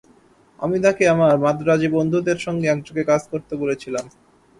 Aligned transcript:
আমি 0.59 0.77
তাঁকে 0.83 1.03
আমার 1.07 1.33
মান্দ্রাজী 1.43 1.87
বন্ধুদের 1.95 2.37
সঙ্গে 2.45 2.67
একযোগে 2.69 3.03
কাজ 3.11 3.21
করতে 3.31 3.53
বলেছিলাম। 3.61 4.05